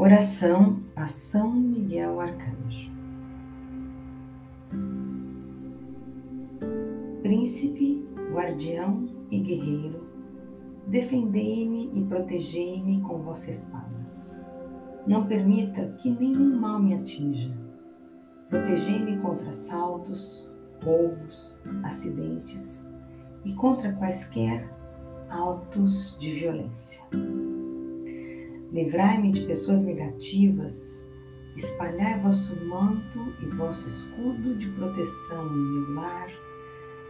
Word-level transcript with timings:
Oração 0.00 0.80
a 0.94 1.08
São 1.08 1.50
Miguel 1.52 2.20
Arcanjo. 2.20 2.92
Príncipe, 7.20 8.06
guardião 8.32 9.08
e 9.28 9.40
guerreiro, 9.40 10.06
defendei-me 10.86 11.90
e 11.92 12.04
protegei-me 12.04 13.00
com 13.00 13.18
vossa 13.22 13.50
espada. 13.50 13.90
Não 15.04 15.26
permita 15.26 15.88
que 15.94 16.08
nenhum 16.08 16.60
mal 16.60 16.78
me 16.78 16.94
atinja. 16.94 17.52
Protegei-me 18.48 19.18
contra 19.18 19.50
assaltos, 19.50 20.48
roubos, 20.84 21.60
acidentes 21.82 22.86
e 23.44 23.52
contra 23.52 23.92
quaisquer 23.94 24.72
autos 25.28 26.16
de 26.20 26.34
violência. 26.34 27.02
Livrai-me 28.72 29.30
de 29.30 29.46
pessoas 29.46 29.82
negativas, 29.82 31.08
espalhai 31.56 32.20
vosso 32.20 32.54
manto 32.66 33.18
e 33.42 33.46
vosso 33.56 33.88
escudo 33.88 34.54
de 34.56 34.68
proteção 34.68 35.46
em 35.46 35.58
meu 35.58 35.94
lar, 35.94 36.28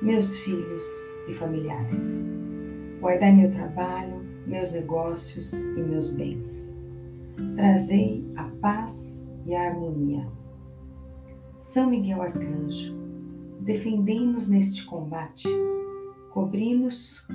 meus 0.00 0.38
filhos 0.38 0.84
e 1.26 1.34
familiares. 1.34 2.28
Guardai 3.00 3.32
meu 3.32 3.50
trabalho, 3.50 4.24
meus 4.46 4.70
negócios 4.70 5.52
e 5.52 5.82
meus 5.82 6.12
bens. 6.12 6.78
Trazei 7.56 8.24
a 8.36 8.44
paz 8.44 9.28
e 9.44 9.54
a 9.54 9.68
harmonia. 9.68 10.28
São 11.58 11.90
Miguel 11.90 12.22
Arcanjo, 12.22 12.94
defendei-nos 13.60 14.48
neste 14.48 14.84
combate, 14.84 15.48
cobri-nos 16.30 17.26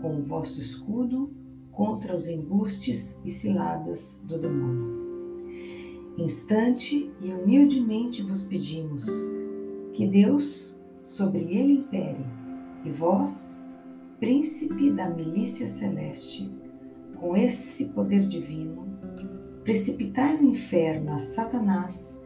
com 0.00 0.20
o 0.20 0.22
vosso 0.22 0.60
escudo 0.60 1.30
contra 1.72 2.14
os 2.14 2.28
embustes 2.28 3.18
e 3.24 3.30
ciladas 3.30 4.22
do 4.24 4.38
demônio. 4.38 5.02
Instante 6.18 7.10
e 7.20 7.32
humildemente 7.32 8.22
vos 8.22 8.42
pedimos 8.42 9.06
que 9.94 10.06
Deus 10.06 10.78
sobre 11.02 11.40
ele 11.40 11.72
impere 11.72 12.24
e 12.84 12.90
vós, 12.90 13.60
príncipe 14.20 14.90
da 14.90 15.08
milícia 15.08 15.66
celeste, 15.66 16.52
com 17.16 17.36
esse 17.36 17.88
poder 17.90 18.20
divino, 18.20 18.86
precipitai 19.64 20.36
no 20.40 20.48
inferno 20.48 21.12
a 21.12 21.18
Satanás 21.18 22.20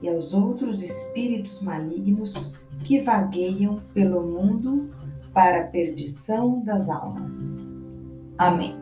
e 0.00 0.08
aos 0.08 0.34
outros 0.34 0.82
espíritos 0.82 1.62
malignos 1.62 2.54
que 2.84 3.00
vagueiam 3.00 3.80
pelo 3.94 4.22
mundo 4.22 4.90
para 5.32 5.62
a 5.62 5.66
perdição 5.66 6.62
das 6.62 6.90
almas. 6.90 7.58
Amém. 8.36 8.81